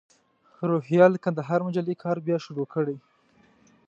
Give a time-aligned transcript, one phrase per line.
[0.69, 2.97] روهیال د کندهار مجلې کار بیا شروع کړی.